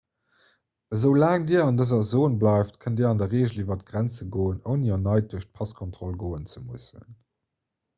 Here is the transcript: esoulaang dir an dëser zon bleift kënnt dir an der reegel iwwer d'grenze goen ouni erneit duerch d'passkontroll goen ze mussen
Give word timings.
esoulaang 0.95 1.43
dir 1.51 1.61
an 1.65 1.77
dëser 1.81 2.01
zon 2.13 2.39
bleift 2.45 2.79
kënnt 2.87 2.99
dir 3.03 3.07
an 3.11 3.21
der 3.21 3.31
reegel 3.35 3.63
iwwer 3.65 3.79
d'grenze 3.83 4.29
goen 4.39 4.61
ouni 4.73 4.93
erneit 4.99 5.33
duerch 5.35 5.49
d'passkontroll 5.51 6.21
goen 6.27 6.53
ze 6.55 6.69
mussen 6.69 7.11